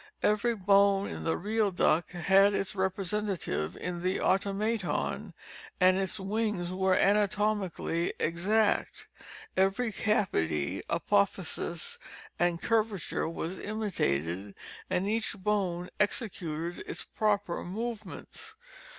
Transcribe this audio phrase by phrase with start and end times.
[0.23, 5.35] Every bone in the real duck had its representative In the automaton,
[5.79, 9.05] and its wings were anatomically exact.
[9.55, 11.99] Every cavity, apophysis,
[12.39, 14.55] and curvature was imitated,
[14.89, 18.55] and each bone executed its proper movements.